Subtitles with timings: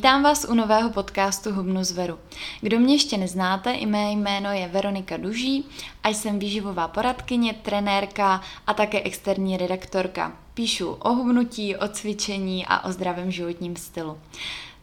[0.00, 2.18] Vítám vás u nového podcastu Hubnu zveru.
[2.60, 5.64] Kdo mě ještě neznáte, i mé jméno je Veronika Duží
[6.02, 10.32] a jsem výživová poradkyně, trenérka a také externí redaktorka.
[10.54, 14.18] Píšu o hubnutí, o cvičení a o zdravém životním stylu.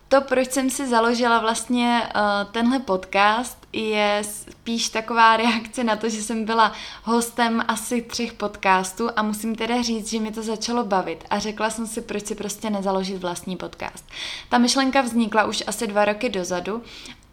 [0.10, 6.10] To, proč jsem si založila vlastně uh, tenhle podcast, je spíš taková reakce na to,
[6.10, 6.72] že jsem byla
[7.04, 11.70] hostem asi třech podcastů a musím teda říct, že mi to začalo bavit a řekla
[11.70, 14.06] jsem si, proč si prostě nezaložit vlastní podcast.
[14.50, 16.84] Ta myšlenka vznikla už asi dva roky dozadu,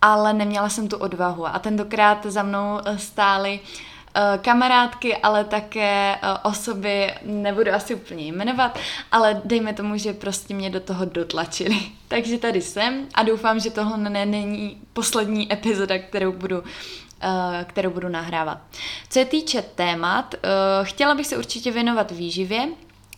[0.03, 3.94] ale neměla jsem tu odvahu a tentokrát za mnou eh, stály uh,
[4.43, 8.79] kamarádky, ale také eh, osoby, nebudu asi úplně jmenovat,
[9.13, 11.81] ale dejme tomu, že prostě mě do toho dotlačili.
[12.09, 16.63] Takže tady jsem a doufám, že tohle není poslední epizoda, kterou budu
[17.23, 18.59] eh, kterou budu nahrávat.
[19.11, 20.35] Co se týče témat,
[20.83, 22.69] chtěla bych se určitě věnovat výživě,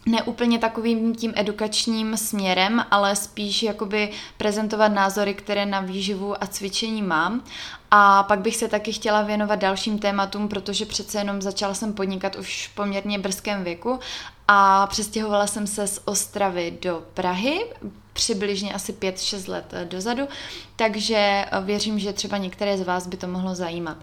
[0.07, 6.47] ne úplně takovým tím edukačním směrem, ale spíš jakoby prezentovat názory, které na výživu a
[6.47, 7.45] cvičení mám.
[7.91, 12.37] A pak bych se taky chtěla věnovat dalším tématům, protože přece jenom začala jsem podnikat
[12.37, 14.01] už v poměrně brzkém věku
[14.49, 17.67] a přestěhovala jsem se z Ostravy do Prahy,
[18.17, 20.23] přibližně asi 5-6 let eh, dozadu,
[20.77, 23.97] takže eh, věřím, že třeba některé z vás by to mohlo zajímat.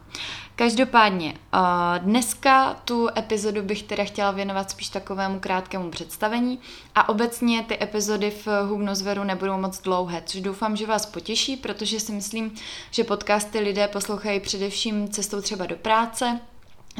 [0.55, 1.59] Každopádně, eh,
[1.99, 6.59] dneska tu epizodu bych teda chtěla věnovat spíš takovému krátkému představení
[6.95, 11.99] a obecně ty epizody v Hubnozveru nebudou moc dlouhé, což doufám, že vás potěší, protože
[11.99, 12.55] si myslím,
[12.91, 16.39] že podcasty lidé poslouchají především cestou třeba do práce,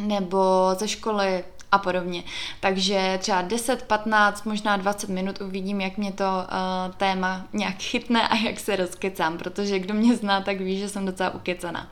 [0.02, 0.40] nebo
[0.80, 1.44] ze školy,
[1.74, 2.24] a podobně.
[2.60, 8.28] Takže třeba 10, 15, možná 20 minut uvidím, jak mě to uh, téma nějak chytne
[8.28, 11.88] a jak se rozkecám, protože kdo mě zná, tak ví, že jsem docela ukecaná.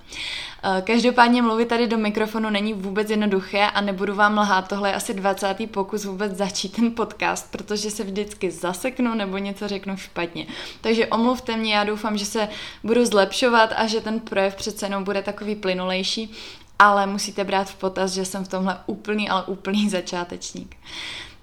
[0.65, 4.95] Uh, každopádně mluvit tady do mikrofonu není vůbec jednoduché a nebudu vám lhát, tohle je
[4.95, 5.71] asi 20.
[5.71, 10.45] pokus vůbec začít ten podcast, protože se vždycky zaseknu nebo něco řeknu špatně.
[10.81, 12.49] Takže omluvte mě, já doufám, že se
[12.83, 16.33] budu zlepšovat a že ten projev přece jenom bude takový plynulejší
[16.81, 20.75] ale musíte brát v potaz, že jsem v tomhle úplný, ale úplný začátečník.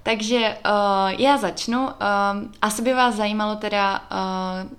[0.03, 1.87] Takže uh, já začnu.
[1.87, 1.91] Uh,
[2.63, 4.71] asi by vás zajímalo teda, uh,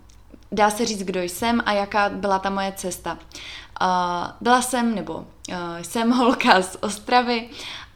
[0.52, 3.18] dá se říct, kdo jsem a jaká byla ta moje cesta.
[3.82, 3.88] Uh,
[4.42, 5.26] byla jsem, nebo uh,
[5.82, 7.50] jsem holka z Ostravy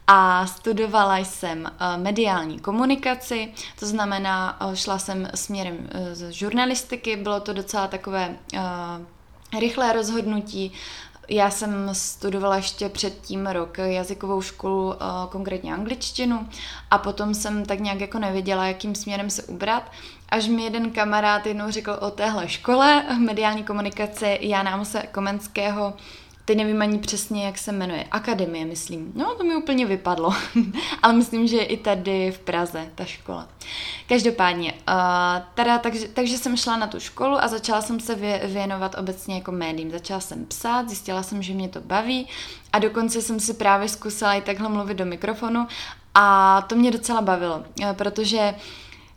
[0.06, 7.88] a studovala jsem mediální komunikaci, to znamená, šla jsem směrem z žurnalistiky, bylo to docela
[7.88, 8.36] takové
[9.58, 10.72] rychlé rozhodnutí,
[11.28, 16.48] já jsem studovala ještě předtím rok jazykovou školu, eh, konkrétně angličtinu
[16.90, 19.92] a potom jsem tak nějak jako nevěděla, jakým směrem se ubrat,
[20.28, 25.94] až mi jeden kamarád jednou řekl o téhle škole mediální komunikace Jana Amose Komenského,
[26.46, 28.04] Teď nevím ani přesně, jak se jmenuje.
[28.10, 29.12] Akademie, myslím.
[29.14, 30.34] No, to mi úplně vypadlo.
[31.02, 33.48] Ale myslím, že je i tady v Praze ta škola.
[34.08, 38.94] Každopádně, uh, teda, takže, takže jsem šla na tu školu a začala jsem se věnovat
[38.98, 39.90] obecně jako médiím.
[39.90, 42.28] Začala jsem psát, zjistila jsem, že mě to baví
[42.72, 45.66] a dokonce jsem si právě zkusila i takhle mluvit do mikrofonu
[46.14, 47.62] a to mě docela bavilo,
[47.96, 48.62] protože uh,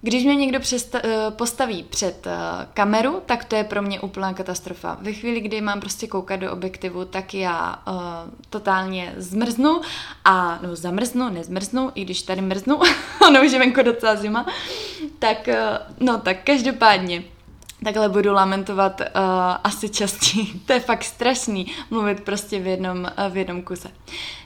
[0.01, 2.31] když mě někdo přesta- eh, postaví před eh,
[2.73, 4.97] kameru, tak to je pro mě úplná katastrofa.
[5.01, 7.93] Ve chvíli, kdy mám prostě koukat do objektivu, tak já uh,
[8.49, 9.81] totálně zmrznu
[10.25, 12.79] a, no zamrznu, nezmrznu, i když tady mrznu,
[13.27, 14.45] ono už je venko docela zima,
[15.19, 15.53] tak, uh,
[15.99, 17.23] no tak každopádně
[17.83, 19.05] takhle budu lamentovat uh,
[19.63, 20.45] asi častěji.
[20.65, 23.91] to je fakt strašný mluvit prostě v jednom, uh, v jednom kuse.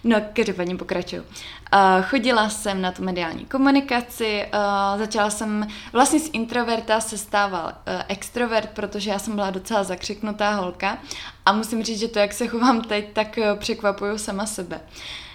[0.03, 1.21] No, každopádně pokračuju.
[1.21, 7.65] Uh, chodila jsem na tu mediální komunikaci, uh, začala jsem, vlastně z introverta se stával
[7.65, 10.97] uh, extrovert, protože já jsem byla docela zakřiknutá holka
[11.45, 14.81] a musím říct, že to, jak se chovám teď, tak uh, překvapuju sama sebe.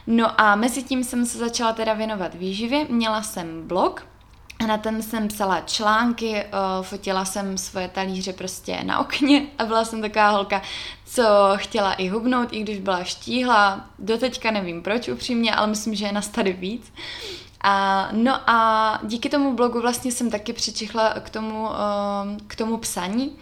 [0.07, 4.07] No a mezi tím jsem se začala teda věnovat výživě, měla jsem blog,
[4.59, 6.45] a na ten jsem psala články,
[6.83, 10.63] fotila jsem svoje talíře prostě na okně a byla jsem taková holka,
[11.05, 11.25] co
[11.57, 13.87] chtěla i hubnout, i když byla štíhla.
[13.99, 16.93] Doteďka nevím proč upřímně, ale myslím, že je nás tady víc.
[17.61, 21.69] A, no a díky tomu blogu vlastně jsem taky přičichla k tomu,
[22.47, 23.37] k tomu psaní.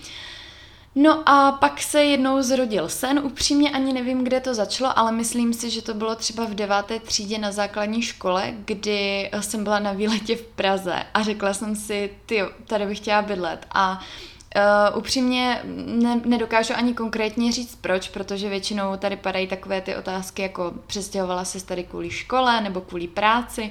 [0.94, 5.54] No a pak se jednou zrodil sen, upřímně ani nevím, kde to začalo, ale myslím
[5.54, 9.92] si, že to bylo třeba v deváté třídě na základní škole, kdy jsem byla na
[9.92, 13.66] výletě v Praze a řekla jsem si, ty, tady bych chtěla bydlet.
[13.74, 14.00] A
[14.56, 20.42] Uh, upřímně ne, nedokážu ani konkrétně říct proč, protože většinou tady padají takové ty otázky,
[20.42, 23.70] jako přestěhovala se tady kvůli škole nebo kvůli práci.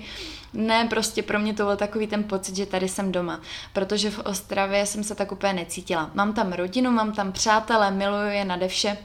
[0.53, 3.41] Ne, prostě pro mě to byl takový ten pocit, že tady jsem doma,
[3.73, 6.11] protože v Ostravě jsem se tak úplně necítila.
[6.13, 8.97] Mám tam rodinu, mám tam přátelé, miluju je nade vše,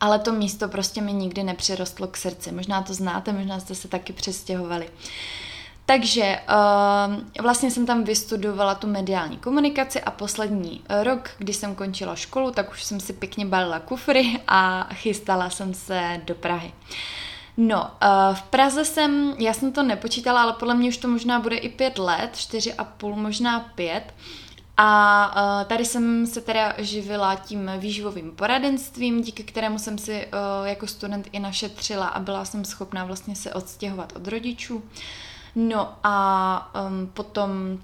[0.00, 2.52] ale to místo prostě mi nikdy nepřirostlo k srdci.
[2.52, 4.88] Možná to znáte, možná jste se taky přestěhovali.
[5.90, 12.16] Takže uh, vlastně jsem tam vystudovala tu mediální komunikaci a poslední rok, když jsem končila
[12.16, 16.72] školu, tak už jsem si pěkně balila kufry a chystala jsem se do Prahy.
[17.56, 21.40] No, uh, v Praze jsem, já jsem to nepočítala, ale podle mě už to možná
[21.40, 24.14] bude i pět let, čtyři a půl, možná pět.
[24.76, 30.28] A uh, tady jsem se teda živila tím výživovým poradenstvím, díky kterému jsem si
[30.64, 34.82] jako student i našetřila a byla jsem schopná vlastně se odstěhovat od rodičů.
[35.54, 37.78] No a um, potom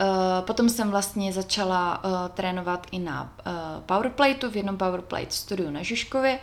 [0.00, 5.70] Uh, potom jsem vlastně začala uh, trénovat i na uh, Powerplateu, v jednom Powerplate studiu
[5.70, 6.38] na Žižkově.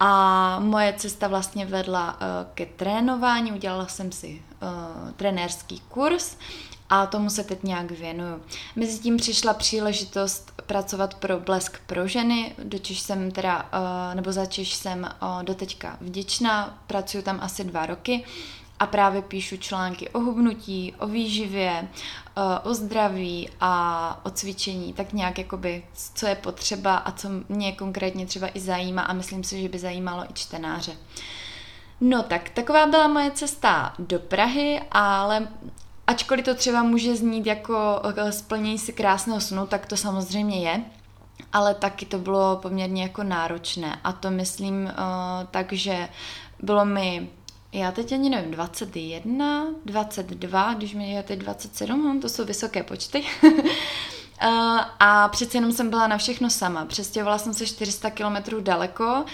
[0.00, 2.18] A moje cesta vlastně vedla uh,
[2.54, 6.36] ke trénování, udělala jsem si uh, trenérský kurz
[6.90, 8.42] a tomu se teď nějak věnuju.
[8.76, 15.10] Mezitím přišla příležitost pracovat pro Blesk pro ženy, dočiž jsem teda, uh, nebo začiž jsem
[15.22, 18.24] uh, doteďka vděčná, pracuji tam asi dva roky
[18.80, 21.88] a právě píšu články o hubnutí, o výživě,
[22.62, 25.82] o zdraví a o cvičení, tak nějak jakoby,
[26.14, 29.78] co je potřeba a co mě konkrétně třeba i zajímá a myslím si, že by
[29.78, 30.92] zajímalo i čtenáře.
[32.00, 35.48] No tak, taková byla moje cesta do Prahy, ale
[36.06, 40.84] ačkoliv to třeba může znít jako eh, splnění si krásného snu, tak to samozřejmě je,
[41.52, 44.00] ale taky to bylo poměrně jako náročné.
[44.04, 44.90] A to myslím uh,
[45.50, 46.08] tak, že
[46.62, 47.30] bylo mi
[47.72, 52.82] já teď ani nevím, 21, 22, když mi je teď 27, hm, to jsou vysoké
[52.82, 53.24] počty.
[53.42, 53.50] Uh,
[55.00, 56.84] a přece jenom jsem byla na všechno sama.
[56.84, 59.24] Přestěhovala jsem se 400 kilometrů daleko, uh,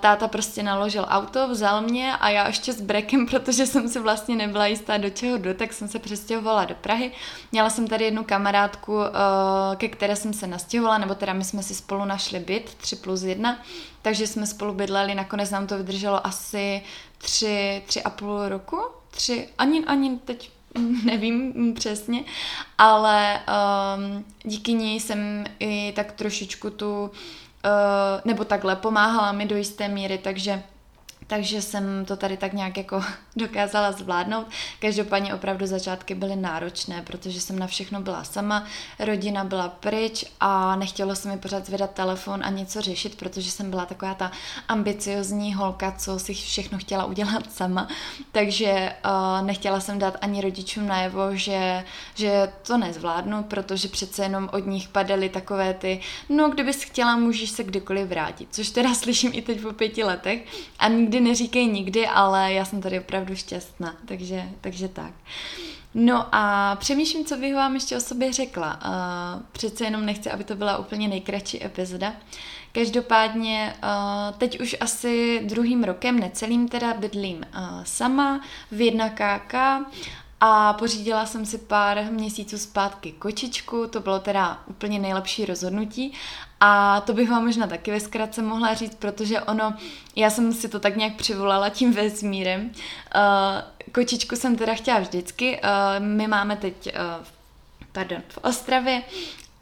[0.00, 4.36] táta prostě naložil auto, vzal mě a já ještě s brekem, protože jsem si vlastně
[4.36, 7.12] nebyla jistá do čeho jdu, tak jsem se přestěhovala do Prahy.
[7.52, 9.04] Měla jsem tady jednu kamarádku, uh,
[9.76, 13.22] ke které jsem se nastěhovala, nebo teda my jsme si spolu našli byt, 3 plus
[13.22, 13.58] 1,
[14.06, 16.82] takže jsme spolu bydleli, nakonec nám to vydrželo asi
[17.18, 18.80] tři, tři a půl roku,
[19.10, 20.50] tři, ani, ani teď
[21.04, 22.24] nevím přesně,
[22.78, 27.10] ale um, díky ní jsem i tak trošičku tu, uh,
[28.24, 30.62] nebo takhle, pomáhala mi do jisté míry, takže
[31.26, 33.04] takže jsem to tady tak nějak jako
[33.36, 34.46] dokázala zvládnout.
[34.80, 38.64] Každopádně opravdu začátky byly náročné, protože jsem na všechno byla sama,
[38.98, 43.70] rodina byla pryč a nechtělo se mi pořád zvedat telefon a něco řešit, protože jsem
[43.70, 44.32] byla taková ta
[44.68, 47.88] ambiciozní holka, co si všechno chtěla udělat sama.
[48.32, 51.84] Takže uh, nechtěla jsem dát ani rodičům najevo, že,
[52.14, 57.50] že to nezvládnu, protože přece jenom od nich padaly takové ty, no kdybys chtěla, můžeš
[57.50, 60.44] se kdykoliv vrátit, což teda slyším i teď po pěti letech
[60.78, 65.12] a nikdy nikdy neříkej nikdy, ale já jsem tady opravdu šťastná, takže, takže tak.
[65.94, 68.80] No a přemýšlím, co bych vám ještě o sobě řekla.
[68.84, 72.12] Uh, přece jenom nechci, aby to byla úplně nejkratší epizoda.
[72.72, 78.40] Každopádně uh, teď už asi druhým rokem, necelým teda, bydlím uh, sama
[78.70, 79.84] v 1KK
[80.40, 86.12] a pořídila jsem si pár měsíců zpátky kočičku, to bylo teda úplně nejlepší rozhodnutí
[86.60, 89.74] a to bych vám možná taky ve zkratce mohla říct, protože ono,
[90.16, 92.60] já jsem si to tak nějak přivolala tím vesmírem.
[92.70, 97.24] Uh, kočičku jsem teda chtěla vždycky, uh, my máme teď uh,
[97.92, 99.02] pardon, v Ostravě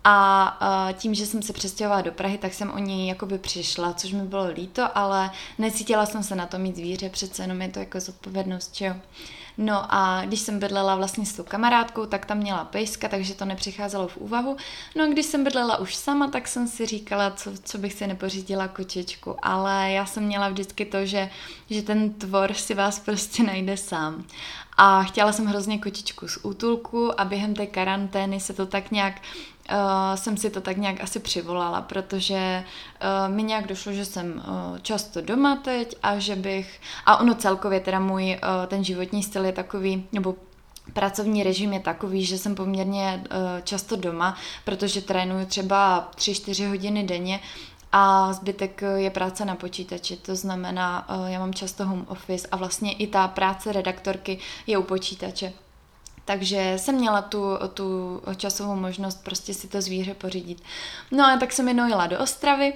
[0.04, 4.12] a tím, že jsem se přestěhovala do Prahy, tak jsem o ní jakoby přišla, což
[4.12, 7.78] mi bylo líto, ale necítila jsem se na to mít zvíře, přece jenom je to
[7.78, 8.84] jako zodpovědnost, čo?
[9.58, 13.44] No a když jsem bydlela vlastně s tou kamarádkou, tak tam měla pejska, takže to
[13.44, 14.56] nepřicházelo v úvahu.
[14.96, 18.06] No a když jsem bydlela už sama, tak jsem si říkala, co, co bych si
[18.06, 19.36] nepořídila kočičku.
[19.42, 21.30] Ale já jsem měla vždycky to, že,
[21.70, 24.24] že ten tvor si vás prostě najde sám.
[24.76, 29.20] A chtěla jsem hrozně kočičku z útulku a během té karantény se to tak nějak
[29.70, 32.64] uh, jsem si to tak nějak asi přivolala, protože
[33.02, 37.34] uh, mi nějak došlo, že jsem uh, často doma teď a že bych, a ono
[37.34, 40.34] celkově teda můj uh, ten životní styl je takový, nebo
[40.92, 47.02] Pracovní režim je takový, že jsem poměrně uh, často doma, protože trénuju třeba 3-4 hodiny
[47.02, 47.40] denně
[47.92, 52.92] a zbytek je práce na počítači, to znamená, já mám často home office a vlastně
[52.92, 55.52] i ta práce redaktorky je u počítače.
[56.24, 57.42] Takže jsem měla tu,
[57.74, 60.62] tu časovou možnost prostě si to zvíře pořídit.
[61.10, 62.72] No a tak jsem jednou jela do Ostravy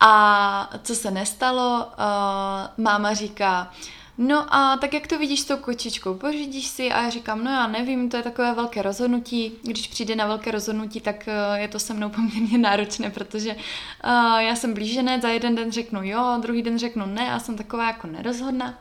[0.00, 3.72] a co se nestalo, uh, máma říká,
[4.18, 7.50] No a tak jak to vidíš s tou kočičkou, pořídíš si a já říkám, no
[7.50, 11.68] já nevím, to je takové velké rozhodnutí, když přijde na velké rozhodnutí, tak uh, je
[11.68, 16.38] to se mnou poměrně náročné, protože uh, já jsem blíženec, za jeden den řeknu jo,
[16.42, 18.78] druhý den řeknu ne a jsem taková jako nerozhodná.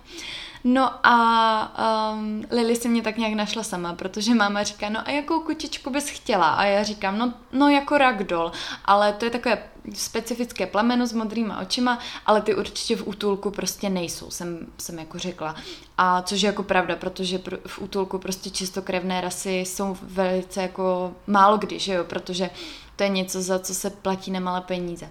[0.64, 5.08] Uh, No a um, Lily se mě tak nějak našla sama, protože máma říká, no
[5.08, 6.50] a jakou kočičku bys chtěla?
[6.50, 8.52] A já říkám, no, no jako ragdoll,
[8.86, 9.58] ale to je takové
[9.94, 15.20] specifické plemeno s modrýma očima, ale ty určitě v útulku prostě nejsou, jsem, jsem jako
[15.20, 15.56] řekla.
[15.98, 21.58] A což je jako pravda, protože v útulku prostě čistokrevné rasy jsou velice jako málo
[21.58, 22.50] kdy, že jo, protože
[22.96, 25.10] to je něco, za co se platí nemalé peníze.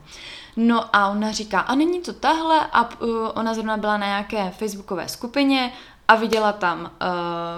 [0.57, 4.51] No a ona říká, a není to tahle a uh, ona zrovna byla na nějaké
[4.51, 5.73] facebookové skupině
[6.09, 6.89] a viděla tam uh,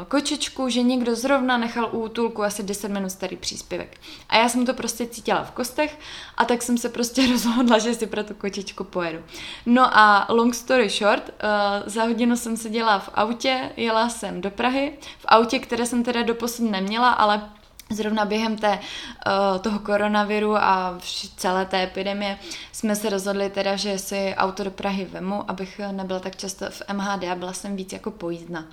[0.09, 4.01] kočičku, že někdo zrovna nechal u útulku asi 10 minut starý příspěvek.
[4.29, 5.99] A já jsem to prostě cítila v kostech
[6.37, 9.19] a tak jsem se prostě rozhodla, že si pro tu kočičku pojedu.
[9.67, 14.51] No a long story short, uh, za hodinu jsem seděla v autě, jela jsem do
[14.51, 17.51] Prahy, v autě, které jsem teda doposud neměla, ale
[17.91, 20.99] Zrovna během té, uh, toho koronaviru a
[21.37, 22.39] celé té epidemie
[22.73, 26.83] jsme se rozhodli teda, že si auto do Prahy vemu, abych nebyla tak často v
[26.93, 28.67] MHD a byla jsem víc jako pojízdna.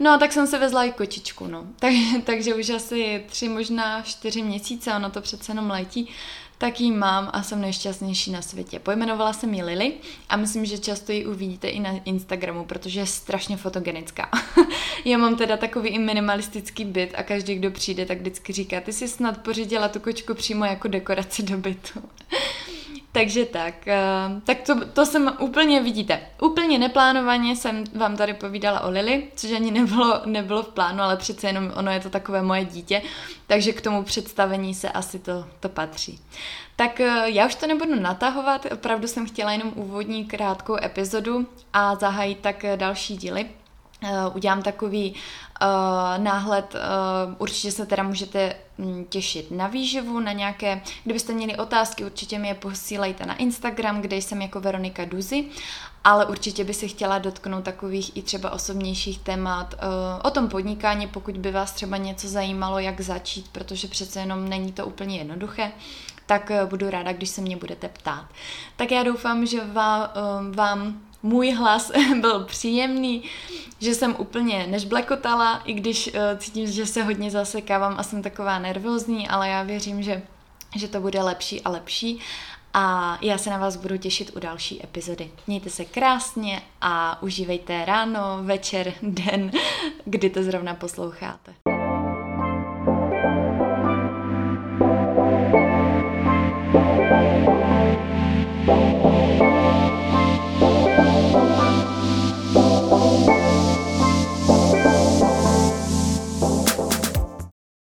[0.00, 1.64] No a tak jsem se vezla i kočičku, no.
[1.78, 1.92] Tak,
[2.24, 6.08] takže už asi tři, možná čtyři měsíce, ono to přece jenom letí,
[6.60, 8.78] tak ji mám a jsem nejšťastnější na světě.
[8.78, 9.92] Pojmenovala jsem ji Lily
[10.28, 14.28] a myslím, že často ji uvidíte i na Instagramu, protože je strašně fotogenická.
[15.04, 18.92] Já mám teda takový i minimalistický byt a každý, kdo přijde, tak vždycky říká, ty
[18.92, 22.02] si snad pořídila tu kočku přímo jako dekoraci do bytu.
[23.12, 24.00] Takže tak, eh,
[24.44, 29.52] tak to, to jsem úplně, vidíte, úplně neplánovaně jsem vám tady povídala o Lily, což
[29.52, 33.02] ani nebylo, nebylo v plánu, ale přece jenom ono je to takové moje dítě,
[33.46, 36.20] takže k tomu představení se asi to, to patří.
[36.76, 41.94] Tak eh, já už to nebudu natahovat, opravdu jsem chtěla jenom úvodní krátkou epizodu a
[41.94, 43.50] zahájit tak další díly.
[44.02, 50.32] Uh, udělám takový uh, náhled, uh, určitě se teda můžete um, těšit na výživu, na
[50.32, 55.44] nějaké, kdybyste měli otázky, určitě mi je posílejte na Instagram, kde jsem jako Veronika Duzy,
[56.04, 59.80] ale určitě by se chtěla dotknout takových i třeba osobnějších témat uh,
[60.22, 64.72] o tom podnikání, pokud by vás třeba něco zajímalo, jak začít, protože přece jenom není
[64.72, 65.72] to úplně jednoduché,
[66.26, 68.26] tak budu ráda, když se mě budete ptát.
[68.76, 73.22] Tak já doufám, že vám, uh, vám můj hlas byl příjemný,
[73.78, 78.58] že jsem úplně nežblekotala, i když uh, cítím, že se hodně zasekávám a jsem taková
[78.58, 80.22] nervózní, ale já věřím, že,
[80.76, 82.20] že to bude lepší a lepší
[82.74, 85.30] a já se na vás budu těšit u další epizody.
[85.46, 89.50] Mějte se krásně a užívejte ráno, večer, den,
[90.04, 91.79] kdy to zrovna posloucháte.